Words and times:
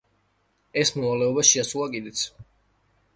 ეს 0.83 0.91
მოვალეობა 0.95 1.45
შეასრულა 1.49 1.91
კიდეც. 1.97 2.23